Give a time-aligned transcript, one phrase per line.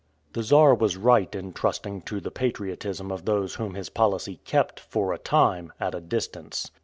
[0.33, 4.79] The Czar was right in trusting to the patriotism of those whom his policy kept,
[4.79, 6.71] for a time, at a distance.